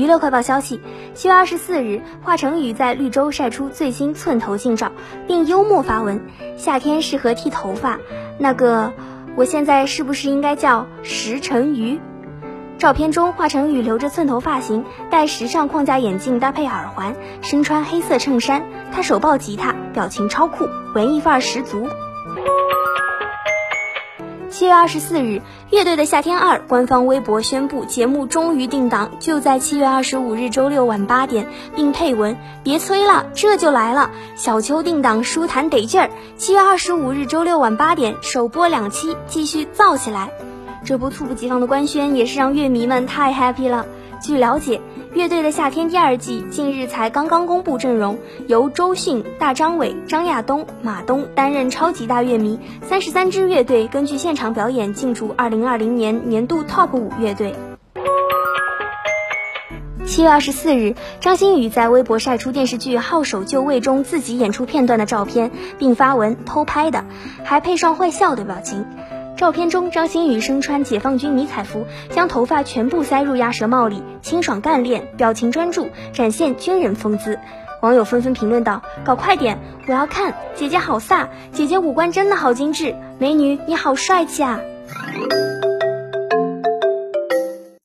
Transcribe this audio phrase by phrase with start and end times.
[0.00, 0.80] 娱乐快报消息：
[1.12, 4.92] 七月二十四日，华晨宇在绿洲晒出最新寸头镜照，
[5.26, 6.24] 并幽默发文
[6.56, 7.98] ：“夏天适合剃头发，
[8.38, 8.94] 那个，
[9.36, 12.00] 我现在是不是应该叫石成鱼？”
[12.80, 21.86] 照片中，华晨宇留着寸头发型，戴时尚框架眼镜，搭配耳环，身穿黑色衬衫，他手抱吉他，表情超酷，文艺范儿十足。
[24.50, 25.36] 七月二十四日，
[25.70, 31.46] 《乐队的夏天二》官方微博宣布，节目终于定档，就在七月二十五日周六晚八点，
[31.76, 36.10] 并配文：“别催了，这就来了。”小秋定档，舒坦得劲儿。
[36.36, 40.30] 七月二十五日周六晚八点，首播两期，继续造起来。
[40.84, 43.86] 这波猝不及防的官宣，也是让乐迷们太 happy 了。
[44.20, 44.80] 据了解，
[45.14, 57.54] 乐队的夏天第二季近日才刚刚公布阵容，由周迅、大张伟、张亚东、马东担任超级大乐迷，三十三支乐队根据现场表演竞逐二零二零年年度 TOP 五乐队。
[60.06, 67.04] 七月二十四日，张馨予在微博晒出电视剧《号手就位》中自己演出片段的照片，并发文偷拍的，
[67.44, 68.84] 还配上坏笑的表情。
[69.40, 77.38] 照片中，张馨予身穿解放军迷彩服，将头发全部塞入鸭舌帽里，清爽干练，表情专注，展现军人风姿。
[77.80, 84.60] 网友纷纷评论道：“搞快点，我要看姐姐好飒，姐姐五官真的好精致，美女你好帅气啊！”